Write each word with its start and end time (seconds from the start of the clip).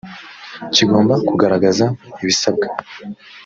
kigomba 0.73 1.13
kugaragaza 1.27 1.85
ibisabwa. 2.21 2.67